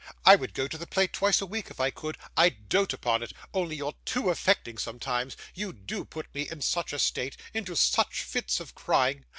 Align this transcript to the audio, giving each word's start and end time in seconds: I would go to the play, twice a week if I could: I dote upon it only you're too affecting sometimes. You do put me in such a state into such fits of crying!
I 0.25 0.35
would 0.35 0.55
go 0.55 0.67
to 0.67 0.79
the 0.79 0.87
play, 0.87 1.05
twice 1.05 1.41
a 1.41 1.45
week 1.45 1.69
if 1.69 1.79
I 1.79 1.91
could: 1.91 2.17
I 2.35 2.49
dote 2.49 2.91
upon 2.91 3.21
it 3.21 3.33
only 3.53 3.75
you're 3.75 3.93
too 4.03 4.31
affecting 4.31 4.79
sometimes. 4.79 5.37
You 5.53 5.73
do 5.73 6.05
put 6.05 6.33
me 6.33 6.49
in 6.49 6.61
such 6.61 6.91
a 6.91 6.97
state 6.97 7.37
into 7.53 7.75
such 7.75 8.23
fits 8.23 8.59
of 8.59 8.73
crying! 8.73 9.25